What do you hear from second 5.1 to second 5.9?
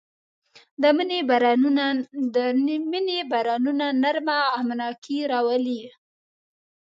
راولي